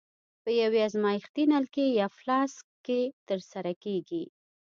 [0.43, 4.23] په یوې ازمایښتي نلکې یا فلاسک کې ترسره کیږي.